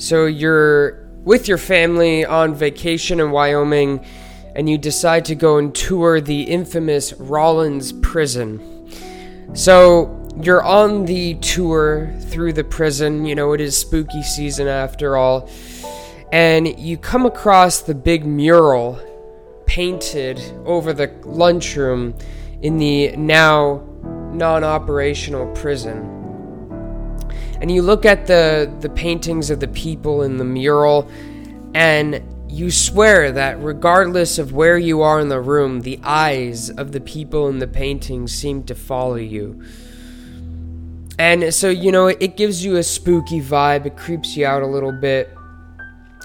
[0.00, 4.02] So you're with your family on vacation in Wyoming,
[4.56, 8.88] and you decide to go and tour the infamous Rawlins prison.
[9.52, 15.18] So you're on the tour through the prison, you know, it is spooky season after
[15.18, 15.50] all,
[16.32, 18.98] and you come across the big mural
[19.66, 22.14] painted over the lunchroom
[22.62, 23.86] in the now
[24.32, 26.19] non operational prison.
[27.60, 31.10] And you look at the, the paintings of the people in the mural,
[31.74, 36.92] and you swear that regardless of where you are in the room, the eyes of
[36.92, 39.62] the people in the paintings seem to follow you.
[41.18, 44.66] And so, you know, it gives you a spooky vibe, it creeps you out a
[44.66, 45.32] little bit.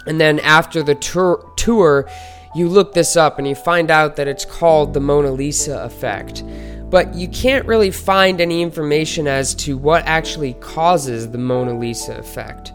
[0.07, 2.09] And then after the tour, tour
[2.55, 6.41] you look this up and you find out that it's called the Mona Lisa effect
[6.89, 12.17] but you can't really find any information as to what actually causes the Mona Lisa
[12.17, 12.71] effect.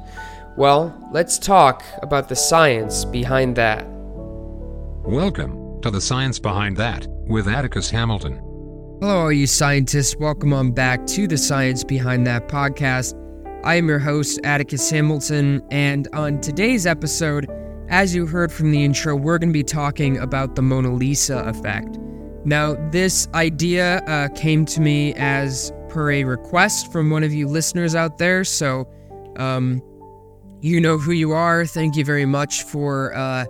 [0.56, 3.87] Well, let's talk about the science behind that.
[5.04, 8.38] Welcome to the science behind that with Atticus Hamilton.
[9.01, 10.16] Hello, all you scientists.
[10.16, 13.15] Welcome on back to the Science Behind That podcast.
[13.65, 17.46] I am your host, Atticus Hamilton, and on today's episode,
[17.88, 21.38] as you heard from the intro, we're going to be talking about the Mona Lisa
[21.46, 21.99] effect.
[22.45, 27.46] Now, this idea uh, came to me as per a request from one of you
[27.46, 28.45] listeners out there.
[28.45, 28.88] So,
[29.37, 29.83] um,
[30.63, 31.66] you know who you are.
[31.66, 33.46] Thank you very much for uh,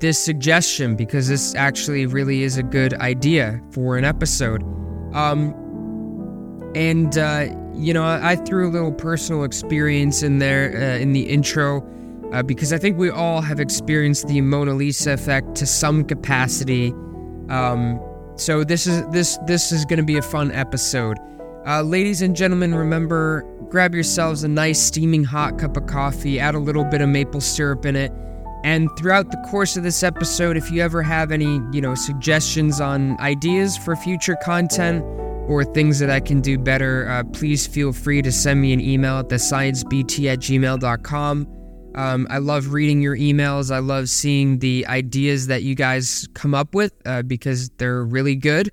[0.00, 4.62] this suggestion because this actually really is a good idea for an episode.
[5.14, 5.54] Um,
[6.74, 11.22] and, uh, you know, I, threw a little personal experience in there uh, in the
[11.22, 11.86] intro
[12.32, 16.92] uh, because I think we all have experienced the Mona Lisa effect to some capacity.
[17.48, 18.00] Um,
[18.38, 21.18] so this is this this is going to be a fun episode.
[21.66, 26.54] Uh, ladies and gentlemen, remember grab yourselves a nice steaming hot cup of coffee, add
[26.54, 28.12] a little bit of maple syrup in it,
[28.64, 32.80] and throughout the course of this episode, if you ever have any you know suggestions
[32.80, 35.02] on ideas for future content
[35.48, 38.80] or things that I can do better, uh, please feel free to send me an
[38.80, 41.57] email at thesciencebt at gmail.com.
[41.98, 43.74] Um, I love reading your emails.
[43.74, 48.36] I love seeing the ideas that you guys come up with uh, because they're really
[48.36, 48.70] good.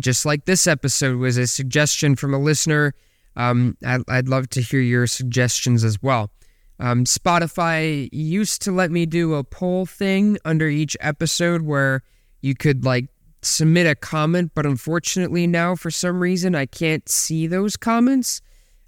[0.00, 2.92] Just like this episode was a suggestion from a listener.
[3.36, 6.32] Um, I'd, I'd, love to hear your suggestions as well.
[6.80, 12.02] Um, Spotify used to let me do a poll thing under each episode where
[12.40, 13.06] you could like
[13.42, 18.40] submit a comment, but unfortunately now for some reason I can't see those comments.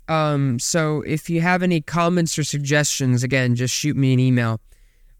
[0.09, 4.61] Um, so if you have any comments or suggestions, again, just shoot me an email.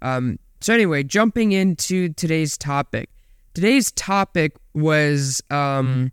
[0.01, 3.11] Um, so anyway, jumping into today's topic.
[3.55, 6.11] Today's topic was um,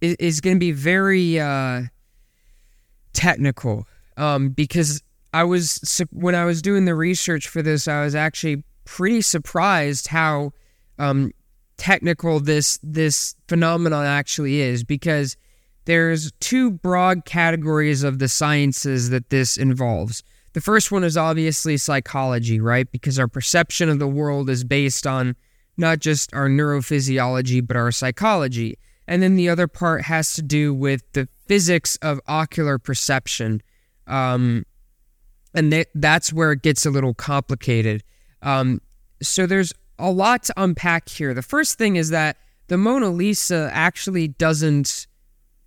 [0.00, 1.82] is, is going to be very uh,
[3.12, 8.14] technical um, because I was when I was doing the research for this, I was
[8.14, 10.52] actually pretty surprised how
[10.98, 11.32] um,
[11.76, 15.36] technical this this phenomenon actually is because
[15.86, 20.22] there's two broad categories of the sciences that this involves.
[20.52, 22.90] The first one is obviously psychology, right?
[22.90, 25.36] Because our perception of the world is based on
[25.76, 28.78] not just our neurophysiology, but our psychology.
[29.06, 33.62] And then the other part has to do with the physics of ocular perception.
[34.06, 34.64] Um,
[35.54, 38.02] and th- that's where it gets a little complicated.
[38.42, 38.80] Um,
[39.22, 41.34] so there's a lot to unpack here.
[41.34, 42.38] The first thing is that
[42.68, 45.06] the Mona Lisa actually doesn't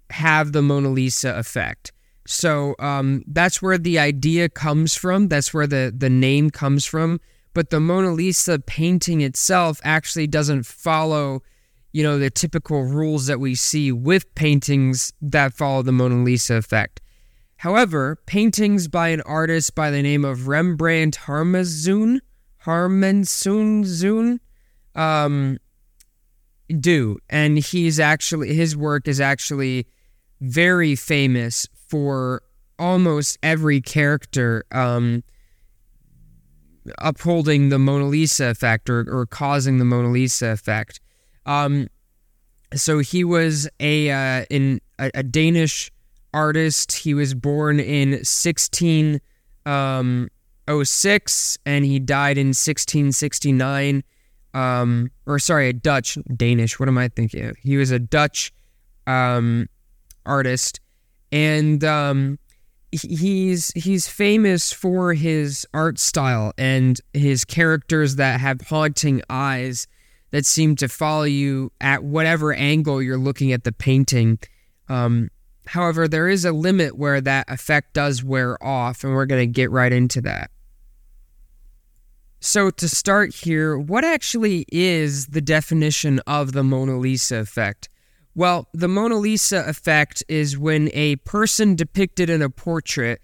[0.10, 1.92] have the Mona Lisa effect.
[2.26, 5.28] So um, that's where the idea comes from.
[5.30, 7.20] That's where the, the name comes from.
[7.54, 11.42] But the Mona Lisa painting itself actually doesn't follow,
[11.92, 16.56] you know, the typical rules that we see with paintings that follow the Mona Lisa
[16.56, 17.02] effect.
[17.58, 22.20] However, paintings by an artist by the name of Rembrandt Harmenszoon,
[22.64, 24.40] Harmenszoon,
[24.96, 25.58] um,
[26.80, 29.88] do, and he's actually his work is actually
[30.42, 32.42] very famous for
[32.78, 35.24] almost every character um,
[37.00, 41.00] upholding the Mona Lisa effect or, or causing the Mona Lisa effect.
[41.46, 41.88] Um,
[42.76, 45.92] so he was a uh, in a, a, Danish
[46.34, 46.92] artist.
[46.92, 49.22] He was born in 1606
[49.66, 50.30] um,
[51.66, 54.04] and he died in 1669.
[54.54, 56.80] Um, or sorry, a Dutch Danish.
[56.80, 57.54] What am I thinking?
[57.62, 58.52] He was a Dutch
[59.08, 59.68] um,
[60.26, 60.80] artist,
[61.32, 62.40] and um,
[62.92, 69.88] he's he's famous for his art style and his characters that have haunting eyes
[70.32, 74.38] that seem to follow you at whatever angle you're looking at the painting.
[74.88, 75.30] Um,
[75.70, 79.54] However, there is a limit where that effect does wear off, and we're going to
[79.54, 80.50] get right into that.
[82.40, 87.88] So, to start here, what actually is the definition of the Mona Lisa effect?
[88.36, 93.22] Well, the Mona Lisa effect is when a person depicted in a portrait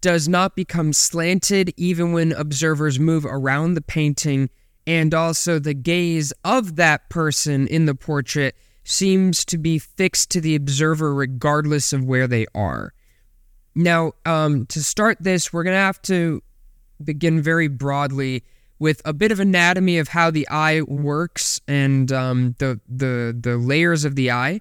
[0.00, 4.48] does not become slanted even when observers move around the painting,
[4.86, 10.40] and also the gaze of that person in the portrait seems to be fixed to
[10.40, 12.94] the observer regardless of where they are.
[13.74, 16.42] Now, um, to start this, we're going to have to
[17.02, 18.44] begin very broadly
[18.78, 23.56] with a bit of anatomy of how the eye works and um, the the the
[23.56, 24.60] layers of the eye,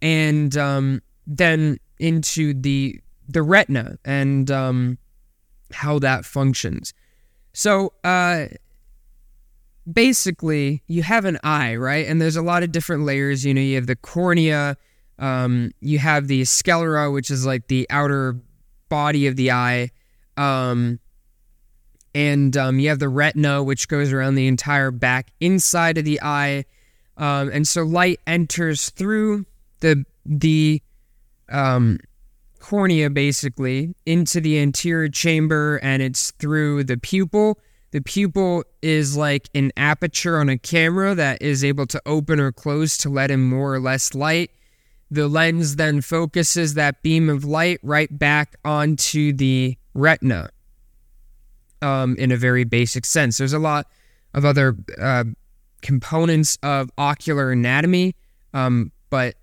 [0.00, 4.98] and um, then into the the retina and um,
[5.72, 6.92] how that functions.
[7.52, 8.46] So, uh,
[9.90, 12.06] basically, you have an eye, right?
[12.06, 13.44] And there's a lot of different layers.
[13.44, 14.76] You know, you have the cornea,
[15.18, 18.36] um, you have the sclera, which is like the outer
[18.88, 19.90] body of the eye,
[20.36, 21.00] um,
[22.16, 26.18] and um, you have the retina, which goes around the entire back inside of the
[26.22, 26.64] eye.
[27.18, 29.44] Um, and so light enters through
[29.80, 30.82] the the
[31.50, 31.98] um,
[32.58, 37.58] cornea basically into the anterior chamber and it's through the pupil.
[37.90, 42.50] The pupil is like an aperture on a camera that is able to open or
[42.50, 44.50] close to let in more or less light.
[45.10, 50.48] The lens then focuses that beam of light right back onto the retina
[51.82, 53.38] um, in a very basic sense.
[53.38, 53.86] There's a lot
[54.34, 55.24] of other uh,
[55.82, 58.14] components of ocular anatomy,
[58.54, 59.34] um, but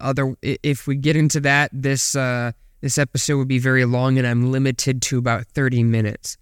[0.00, 4.26] other if we get into that, this uh, this episode would be very long, and
[4.26, 6.36] I'm limited to about 30 minutes.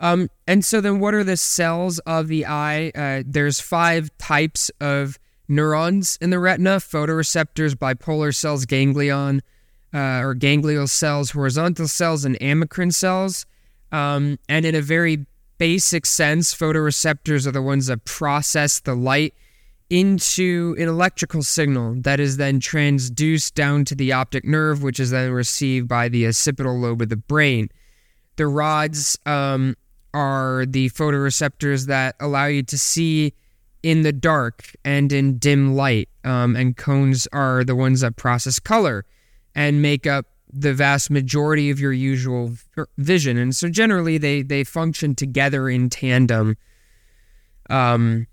[0.00, 2.90] Um, and so, then what are the cells of the eye?
[2.94, 5.18] Uh, there's five types of
[5.48, 9.42] neurons in the retina photoreceptors, bipolar cells, ganglion
[9.94, 13.46] uh, or ganglial cells, horizontal cells, and amacrine cells.
[13.94, 15.24] Um, and in a very
[15.58, 19.34] basic sense, photoreceptors are the ones that process the light
[19.88, 25.10] into an electrical signal that is then transduced down to the optic nerve, which is
[25.10, 27.68] then received by the occipital lobe of the brain.
[28.34, 29.76] The rods um,
[30.12, 33.32] are the photoreceptors that allow you to see
[33.84, 38.58] in the dark and in dim light, um, and cones are the ones that process
[38.58, 39.04] color
[39.54, 42.52] and make up the vast majority of your usual
[42.96, 43.36] vision.
[43.36, 46.56] And so generally, they they function together in tandem.
[47.68, 48.26] Um,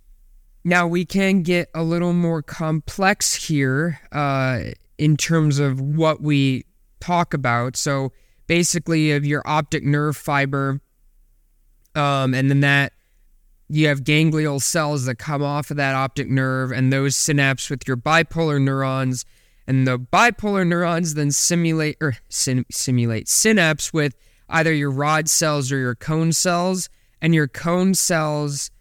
[0.64, 4.60] now we can get a little more complex here uh,
[4.98, 6.66] in terms of what we
[7.00, 7.76] talk about.
[7.76, 8.12] So
[8.46, 10.80] basically, of your optic nerve fiber,
[11.96, 12.94] um, and then that
[13.68, 17.88] you have ganglial cells that come off of that optic nerve, and those synapse with
[17.88, 19.26] your bipolar neurons,
[19.68, 24.16] and the bipolar neurons then simulate or sim- simulate synapse with
[24.50, 26.90] either your rod cells or your cone cells,
[27.22, 28.72] and your cone cells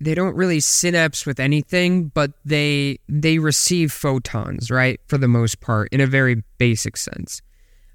[0.00, 4.98] they don't really synapse with anything, but they they receive photons, right?
[5.06, 7.42] For the most part, in a very basic sense.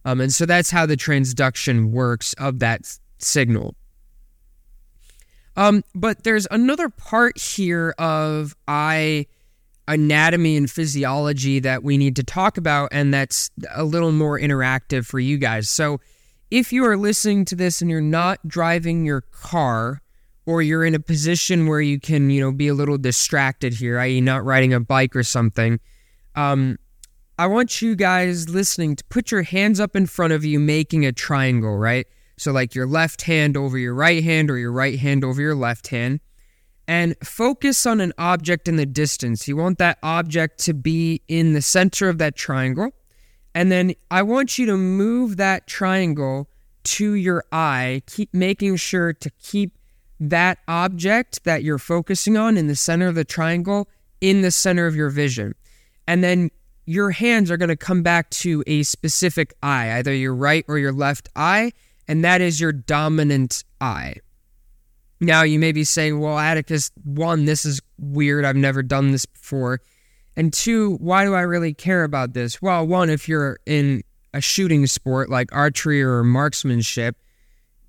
[0.05, 2.81] Um, and so that's how the transduction works of that
[3.17, 3.75] signal.
[5.57, 9.25] Um, but there's another part here of eye
[9.87, 15.05] anatomy and physiology that we need to talk about, and that's a little more interactive
[15.05, 15.69] for you guys.
[15.69, 15.99] So
[16.51, 20.01] if you are listening to this and you're not driving your car,
[20.45, 23.99] or you're in a position where you can, you know, be a little distracted here,
[23.99, 25.79] i.e., not riding a bike or something,
[26.35, 26.77] um,
[27.37, 31.05] I want you guys listening to put your hands up in front of you, making
[31.05, 32.07] a triangle, right?
[32.37, 35.55] So, like your left hand over your right hand, or your right hand over your
[35.55, 36.19] left hand,
[36.87, 39.47] and focus on an object in the distance.
[39.47, 42.91] You want that object to be in the center of that triangle.
[43.53, 46.49] And then I want you to move that triangle
[46.83, 49.77] to your eye, keep making sure to keep
[50.19, 53.89] that object that you're focusing on in the center of the triangle
[54.21, 55.55] in the center of your vision.
[56.07, 56.51] And then
[56.85, 60.77] your hands are going to come back to a specific eye, either your right or
[60.77, 61.71] your left eye,
[62.07, 64.17] and that is your dominant eye.
[65.25, 68.45] Now, you may be saying, well, Atticus, one, this is weird.
[68.45, 69.81] I've never done this before.
[70.37, 72.61] And two, why do I really care about this?
[72.61, 74.03] Well, one, if you're in
[74.33, 77.15] a shooting sport like archery or marksmanship,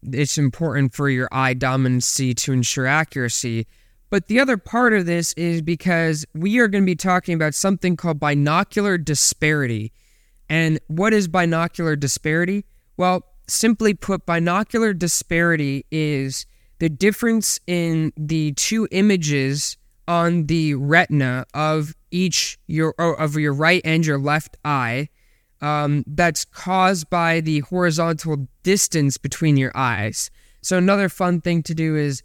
[0.02, 3.66] it's important for your eye dominancy to ensure accuracy.
[4.08, 7.54] But the other part of this is because we are going to be talking about
[7.54, 9.92] something called binocular disparity.
[10.48, 12.64] And what is binocular disparity?
[12.96, 16.46] Well, simply put, binocular disparity is
[16.78, 19.76] the difference in the two images
[20.08, 25.08] on the retina of each your of your right and your left eye
[25.60, 30.30] um, that's caused by the horizontal distance between your eyes.
[30.62, 32.22] So, another fun thing to do is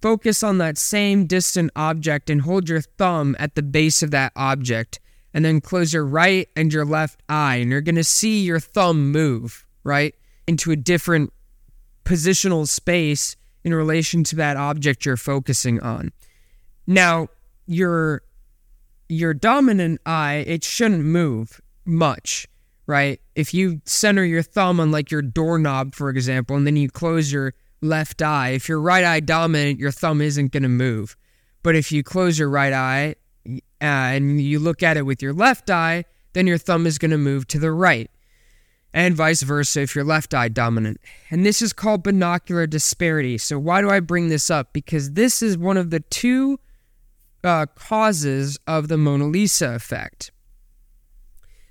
[0.00, 4.32] focus on that same distant object and hold your thumb at the base of that
[4.36, 5.00] object,
[5.34, 8.60] and then close your right and your left eye, and you're going to see your
[8.60, 10.14] thumb move, right,
[10.46, 11.32] into a different
[12.04, 16.12] positional space in relation to that object you're focusing on.
[16.86, 17.28] Now,
[17.66, 18.22] your
[19.08, 22.46] your dominant eye, it shouldn't move much
[22.90, 23.20] right?
[23.36, 27.30] If you center your thumb on like your doorknob, for example, and then you close
[27.30, 31.16] your left eye, if you're right eye dominant, your thumb isn't going to move.
[31.62, 33.14] But if you close your right eye
[33.46, 37.12] uh, and you look at it with your left eye, then your thumb is going
[37.12, 38.10] to move to the right.
[38.92, 41.00] And vice versa if you're left eye dominant.
[41.30, 43.38] And this is called binocular disparity.
[43.38, 44.72] So, why do I bring this up?
[44.72, 46.58] Because this is one of the two
[47.44, 50.32] uh, causes of the Mona Lisa effect.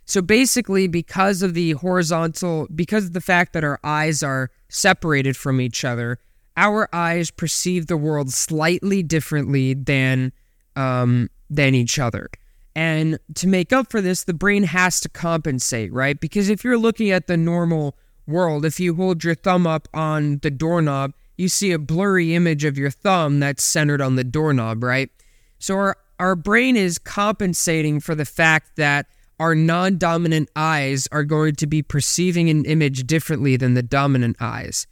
[0.10, 5.38] So basically, because of the horizontal, because of the fact that our eyes are separated
[5.38, 6.20] from each other,
[6.58, 10.32] our eyes perceive the world slightly differently than
[10.76, 12.30] um, than each other.
[12.76, 16.20] And to make up for this, the brain has to compensate, right?
[16.20, 17.98] Because if you're looking at the normal
[18.28, 22.64] world, if you hold your thumb up on the doorknob, you see a blurry image
[22.66, 25.10] of your thumb that's centered on the doorknob, right?
[25.58, 29.08] So our, our brain is compensating for the fact that
[29.40, 34.36] our non dominant eyes are going to be perceiving an image differently than the dominant
[34.40, 34.86] eyes.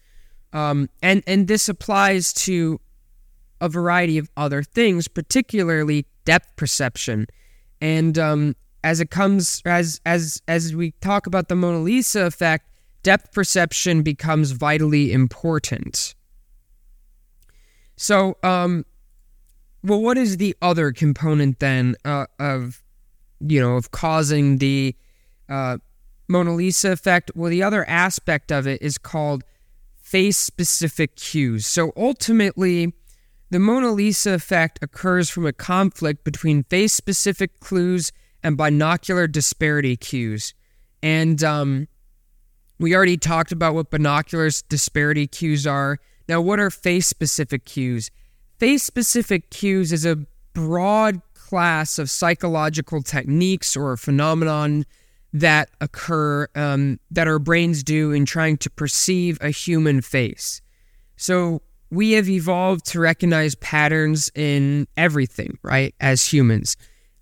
[0.53, 2.79] Um, and, and this applies to
[3.59, 7.27] a variety of other things, particularly depth perception.
[7.81, 12.69] And um, as it comes, as, as, as we talk about the Mona Lisa effect,
[13.03, 16.15] depth perception becomes vitally important.
[17.95, 18.85] So, um,
[19.83, 22.83] well, what is the other component then uh, of
[23.39, 24.95] you know, of causing the
[25.49, 25.77] uh,
[26.27, 27.31] Mona Lisa effect.
[27.35, 29.43] Well, the other aspect of it is called
[29.95, 31.67] face specific cues.
[31.67, 32.93] So ultimately,
[33.49, 38.11] the Mona Lisa effect occurs from a conflict between face specific clues
[38.43, 40.53] and binocular disparity cues.
[41.01, 41.87] And um,
[42.79, 45.99] we already talked about what binocular disparity cues are.
[46.27, 48.11] Now, what are face specific cues?
[48.57, 54.85] Face specific cues is a broad class of psychological techniques or phenomenon
[55.31, 60.61] that occur um, that our brains do in trying to perceive a human face.
[61.15, 65.95] So we have evolved to recognize patterns in everything, right?
[65.99, 66.75] As humans.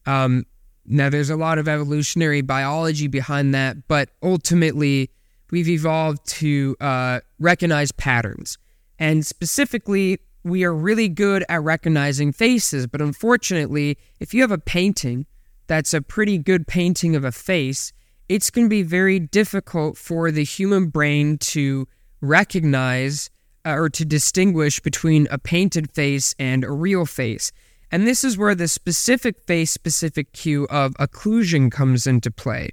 [0.05, 0.45] Um,
[0.86, 5.10] now, there's a lot of evolutionary biology behind that, but ultimately,
[5.51, 8.57] we've evolved to uh, recognize patterns.
[9.00, 14.60] And specifically, we are really good at recognizing faces, but unfortunately, if you have a
[14.60, 15.25] painting
[15.67, 17.91] that's a pretty good painting of a face,
[18.29, 21.88] it's going to be very difficult for the human brain to
[22.22, 23.31] recognize
[23.65, 27.51] Uh, or to distinguish between a painted face and a real face.
[27.91, 32.69] And this is where the specific face specific cue of occlusion comes into play.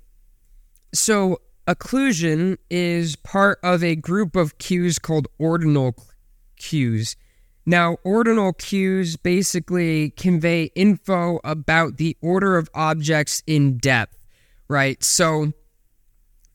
[0.92, 5.94] So, occlusion is part of a group of cues called ordinal
[6.56, 7.16] cues.
[7.64, 14.16] Now, ordinal cues basically convey info about the order of objects in depth,
[14.68, 15.02] right?
[15.02, 15.52] So,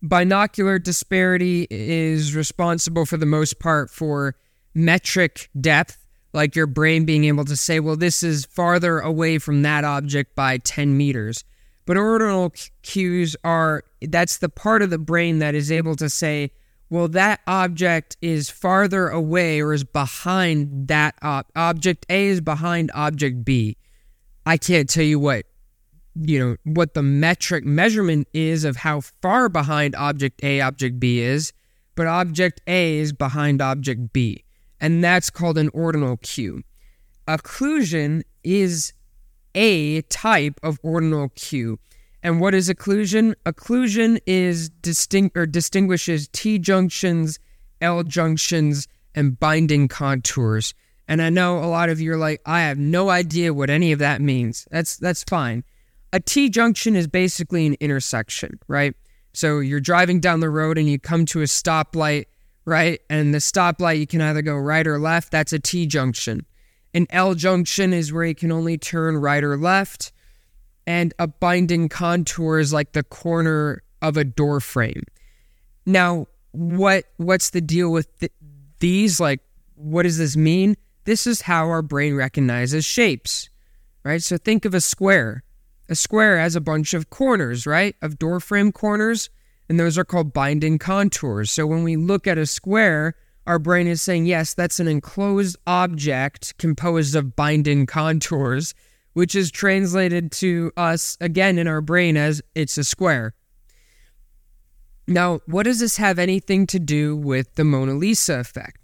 [0.01, 4.35] binocular disparity is responsible for the most part for
[4.73, 9.63] metric depth, like your brain being able to say, well, this is farther away from
[9.63, 11.43] that object by 10 meters.
[11.85, 16.51] But ordinal cues are that's the part of the brain that is able to say,
[16.89, 22.91] well, that object is farther away or is behind that ob- object A is behind
[22.93, 23.77] object B.
[24.45, 25.45] I can't tell you what
[26.19, 31.19] you know what the metric measurement is of how far behind object A object B
[31.19, 31.53] is,
[31.95, 34.43] but object A is behind object B,
[34.79, 36.63] and that's called an ordinal cue.
[37.27, 38.93] Occlusion is
[39.53, 41.79] a type of ordinal cue.
[42.23, 43.35] And what is occlusion?
[43.45, 47.39] Occlusion is distinct or distinguishes T junctions,
[47.81, 50.73] L junctions, and binding contours.
[51.07, 53.91] And I know a lot of you are like, I have no idea what any
[53.91, 54.67] of that means.
[54.71, 55.63] That's that's fine.
[56.17, 58.95] A T junction is basically an intersection, right?
[59.33, 62.25] So you're driving down the road and you come to a stoplight,
[62.65, 62.99] right?
[63.07, 65.31] And the stoplight you can either go right or left.
[65.31, 66.47] That's a T junction.
[66.95, 70.11] An L junction is where you can only turn right or left
[70.87, 75.03] and a binding contour is like the corner of a door frame.
[75.85, 78.31] Now, what what's the deal with th-
[78.79, 79.19] these?
[79.19, 79.41] Like,
[79.75, 80.77] what does this mean?
[81.03, 83.51] This is how our brain recognizes shapes,
[84.03, 84.23] right?
[84.23, 85.43] So think of a square.
[85.89, 87.95] A square has a bunch of corners, right?
[88.01, 89.29] Of door frame corners.
[89.69, 91.51] and those are called binding contours.
[91.51, 93.15] So when we look at a square,
[93.45, 98.73] our brain is saying, yes, that's an enclosed object composed of binding contours,
[99.13, 103.33] which is translated to us again in our brain as it's a square.
[105.07, 108.79] Now, what does this have anything to do with the Mona Lisa effect?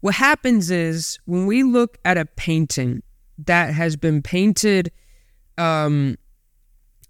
[0.00, 3.02] What happens is when we look at a painting
[3.38, 4.92] that has been painted
[5.58, 6.16] um,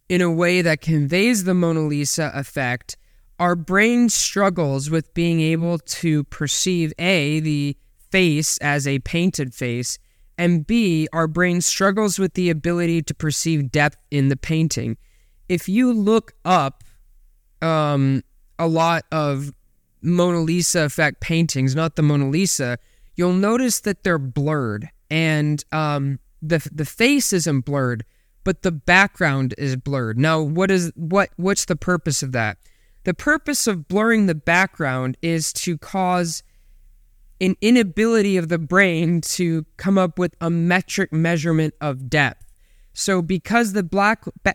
[0.09, 2.97] in a way that conveys the Mona Lisa effect,
[3.39, 7.77] our brain struggles with being able to perceive A, the
[8.11, 9.99] face as a painted face,
[10.39, 14.97] and B, our brain struggles with the ability to perceive depth in the painting.
[15.49, 16.85] If you look up
[17.63, 18.23] um,
[18.59, 19.53] a lot of
[20.03, 22.79] Mona Lisa effect paintings, not the Mona Lisa,
[23.17, 28.05] you'll notice that they're blurred and um, the the face isn't blurred,
[28.45, 30.19] but the background is blurred.
[30.19, 32.59] Now, what is what what's the purpose of that?
[33.05, 36.43] The purpose of blurring the background is to cause
[37.41, 42.53] an inability of the brain to come up with a metric measurement of depth.
[42.93, 44.55] So because the black ba-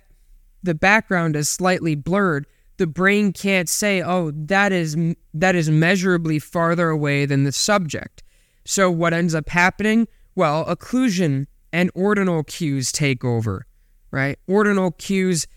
[0.63, 4.95] the background is slightly blurred, the brain can't say, "Oh, that is
[5.33, 8.23] that is measurably farther away than the subject."
[8.65, 10.07] So what ends up happening?
[10.35, 13.65] Well, occlusion and ordinal cues take over,
[14.11, 14.37] right?
[14.47, 15.47] Ordinal cues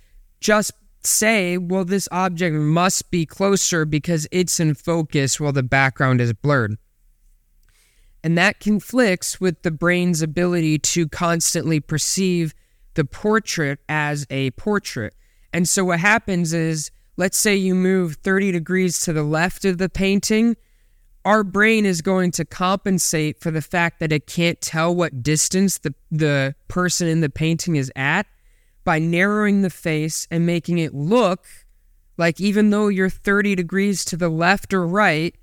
[0.41, 0.73] just
[1.05, 6.33] say, well, this object must be closer because it's in focus while the background is
[6.33, 6.77] blurred.
[8.25, 12.55] And that conflicts with the brain's ability to constantly perceive
[12.95, 15.15] the portrait as a portrait.
[15.53, 19.79] And so what happens is, let's say you move 30 degrees to the left of
[19.79, 20.57] the painting,
[21.25, 25.79] our brain is going to compensate for the fact that it can't tell what distance
[25.79, 28.27] the, the person in the painting is at
[28.85, 31.47] by narrowing the face and making it look
[32.17, 35.35] like even though you're 30 degrees to the left or right,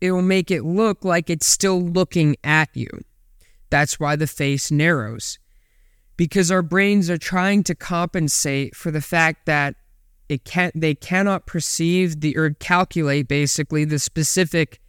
[0.00, 2.88] it will make it look like it's still looking at you.
[3.70, 5.38] That's why the face narrows.
[6.16, 9.76] Because our brains are trying to compensate for the fact that
[10.28, 14.80] it can't they cannot perceive the or calculate basically the specific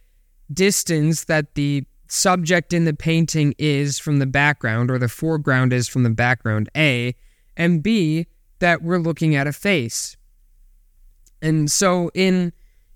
[0.52, 5.88] distance that the subject in the painting is from the background or the foreground is
[5.88, 7.14] from the background A
[7.60, 8.26] and B
[8.60, 10.16] that we're looking at a face.
[11.42, 12.52] And so in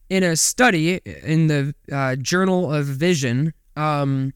[0.09, 4.33] in a study in the uh, Journal of Vision, um,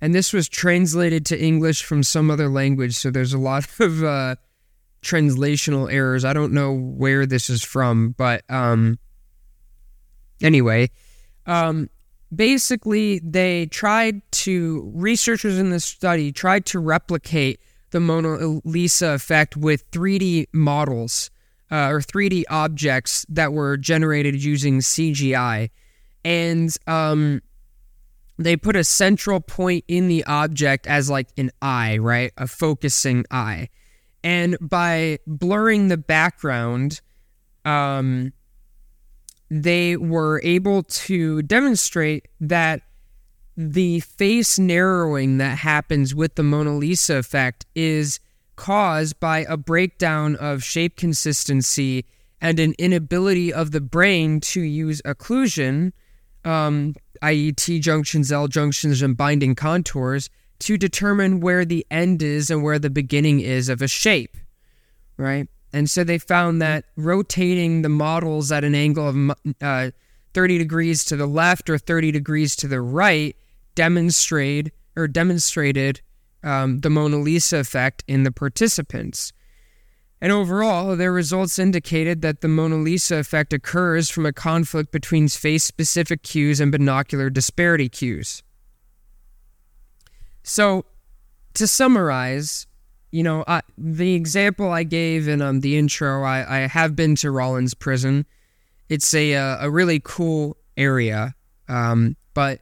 [0.00, 4.04] and this was translated to English from some other language, so there's a lot of
[4.04, 4.36] uh,
[5.02, 6.24] translational errors.
[6.24, 8.98] I don't know where this is from, but um,
[10.42, 10.90] anyway,
[11.46, 11.88] um,
[12.34, 17.60] basically they tried to researchers in this study tried to replicate
[17.90, 21.30] the Mona Lisa effect with 3D models
[21.70, 25.70] uh, or 3D objects that were generated using CGI,
[26.24, 27.42] and um,
[28.38, 33.24] they put a central point in the object as like an eye, right, a focusing
[33.30, 33.68] eye.
[34.22, 37.00] And by blurring the background,
[37.64, 38.32] um,
[39.50, 42.82] they were able to demonstrate that
[43.68, 48.18] the face narrowing that happens with the Mona Lisa effect is
[48.56, 52.06] caused by a breakdown of shape consistency
[52.40, 55.92] and an inability of the brain to use occlusion,
[56.42, 62.50] um, i.e., T junctions, L junctions, and binding contours, to determine where the end is
[62.50, 64.38] and where the beginning is of a shape,
[65.18, 65.48] right?
[65.70, 69.90] And so they found that rotating the models at an angle of uh,
[70.32, 73.36] 30 degrees to the left or 30 degrees to the right
[73.74, 76.00] demonstrated or demonstrated
[76.42, 79.32] um, the Mona Lisa effect in the participants.
[80.20, 85.28] And overall, their results indicated that the Mona Lisa effect occurs from a conflict between
[85.28, 88.42] face specific cues and binocular disparity cues.
[90.42, 90.84] So,
[91.54, 92.66] to summarize,
[93.12, 93.44] you know,
[93.78, 98.26] the example I gave in um, the intro, I, I have been to Rawlins Prison.
[98.88, 101.34] It's a uh, a really cool area,
[101.68, 102.60] um, but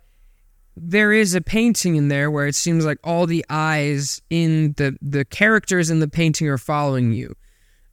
[0.82, 4.96] there is a painting in there where it seems like all the eyes in the
[5.00, 7.34] the characters in the painting are following you.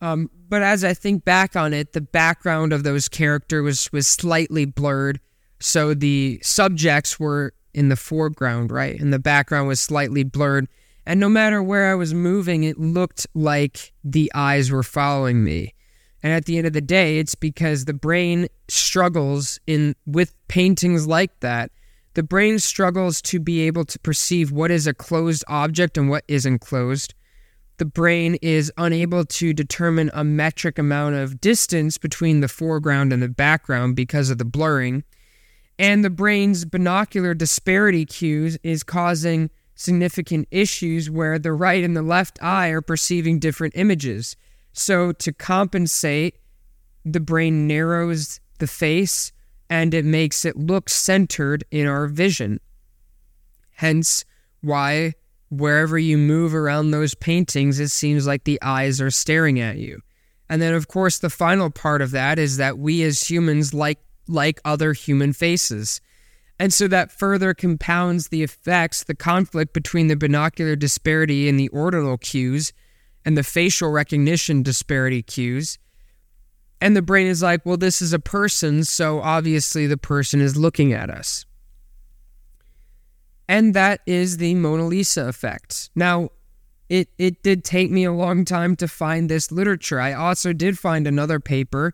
[0.02, 4.08] Um, but as I think back on it, the background of those characters was was
[4.08, 5.20] slightly blurred,
[5.60, 9.00] so the subjects were in the foreground, right?
[9.00, 10.68] And the background was slightly blurred.
[11.06, 15.74] And no matter where I was moving, it looked like the eyes were following me.
[16.24, 21.06] And at the end of the day, it's because the brain struggles in with paintings
[21.06, 21.72] like that.
[22.16, 26.24] The brain struggles to be able to perceive what is a closed object and what
[26.28, 27.14] isn't closed.
[27.78, 33.22] the brain is unable to determine a metric amount of distance between the foreground and
[33.22, 35.04] the background because of the blurring.
[35.78, 42.02] And the brain's binocular disparity cues is causing significant issues where the right and the
[42.02, 44.38] left eye are perceiving different images.
[44.72, 46.38] So, to compensate,
[47.04, 49.34] the brain narrows the face
[49.70, 52.60] and it makes it look centered in our vision.
[53.76, 54.24] Hence,
[54.62, 55.14] why
[55.50, 60.02] wherever you move around those paintings, it seems like the eyes are staring at you.
[60.50, 64.00] And then, of course, the final part of that is that we as humans like
[64.28, 66.02] like other human faces.
[66.58, 71.68] And so that further compounds the effects, the conflict between the binocular disparity in the
[71.70, 72.74] ordinal cues
[73.24, 75.78] and the facial recognition disparity cues.
[76.82, 80.58] And the brain is like, well, this is a person, so obviously the person is
[80.58, 81.46] looking at us.
[83.48, 85.90] And that is the Mona Lisa effect.
[85.96, 86.30] Now,
[86.90, 90.00] it, it did take me a long time to find this literature.
[90.00, 91.94] I also did find another paper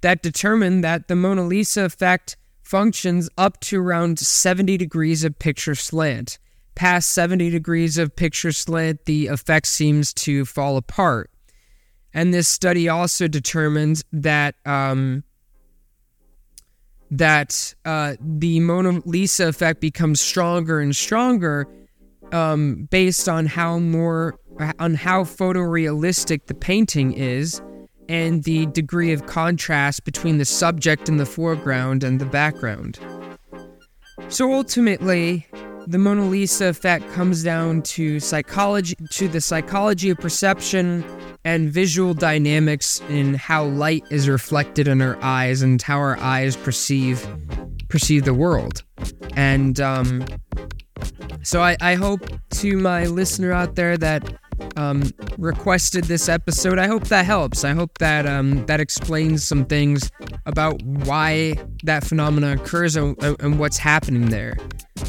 [0.00, 5.74] that determined that the Mona Lisa effect functions up to around 70 degrees of picture
[5.74, 6.38] slant.
[6.74, 11.30] Past 70 degrees of picture slant, the effect seems to fall apart.
[12.14, 15.24] And this study also determines that um,
[17.10, 21.66] that uh, the Mona Lisa effect becomes stronger and stronger
[22.32, 24.38] um, based on how more
[24.78, 27.60] on how photorealistic the painting is
[28.08, 32.98] and the degree of contrast between the subject in the foreground and the background.
[34.28, 35.46] So ultimately,
[35.86, 41.04] the Mona Lisa effect comes down to psychology to the psychology of perception
[41.44, 46.56] and visual dynamics in how light is reflected in our eyes and how our eyes
[46.56, 47.26] perceive
[47.88, 48.84] perceive the world.
[49.34, 50.24] And um,
[51.42, 54.34] so I, I hope to my listener out there that
[54.76, 56.78] um, requested this episode.
[56.78, 57.64] I hope that helps.
[57.64, 60.10] I hope that um, that explains some things
[60.46, 61.54] about why
[61.84, 64.56] that phenomena occurs and, and what's happening there.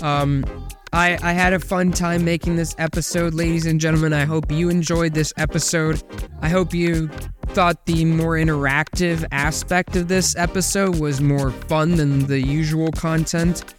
[0.01, 0.45] Um,
[0.93, 4.13] I, I had a fun time making this episode, ladies and gentlemen.
[4.13, 6.03] I hope you enjoyed this episode.
[6.41, 7.07] I hope you
[7.47, 13.73] thought the more interactive aspect of this episode was more fun than the usual content.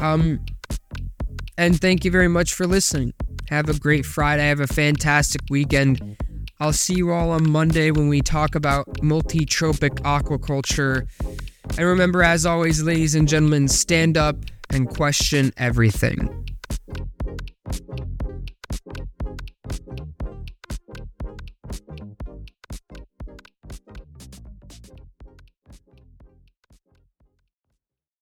[0.00, 0.38] Um,
[1.58, 3.14] and thank you very much for listening.
[3.50, 4.46] Have a great Friday.
[4.46, 6.16] Have a fantastic weekend.
[6.60, 11.08] I'll see you all on Monday when we talk about multi-tropic aquaculture.
[11.76, 14.36] And remember, as always, ladies and gentlemen, stand up
[14.72, 16.49] and question everything.